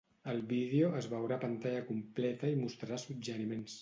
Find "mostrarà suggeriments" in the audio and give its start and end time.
2.63-3.69